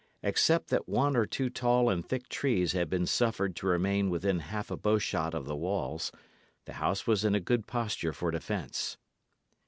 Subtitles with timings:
[0.23, 4.39] Except that one or two tall and thick trees had been suffered to remain within
[4.39, 6.11] half a bowshot of the walls,
[6.65, 8.97] the house was in a good posture for defence.